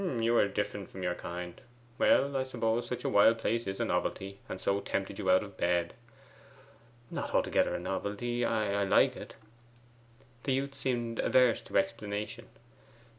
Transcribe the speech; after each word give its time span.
'You 0.03 0.35
are 0.37 0.47
different 0.47 0.89
from 0.89 1.03
your 1.03 1.13
kind. 1.13 1.61
Well, 1.99 2.35
I 2.35 2.43
suppose 2.45 2.87
such 2.87 3.03
a 3.03 3.09
wild 3.09 3.37
place 3.37 3.67
is 3.67 3.79
a 3.79 3.85
novelty, 3.85 4.39
and 4.49 4.59
so 4.59 4.79
tempted 4.79 5.19
you 5.19 5.29
out 5.29 5.43
of 5.43 5.57
bed?' 5.57 5.93
'Not 7.11 7.35
altogether 7.35 7.75
a 7.75 7.79
novelty. 7.79 8.43
I 8.43 8.83
like 8.83 9.15
it.' 9.15 9.35
The 10.41 10.53
youth 10.53 10.73
seemed 10.73 11.19
averse 11.19 11.61
to 11.61 11.77
explanation. 11.77 12.47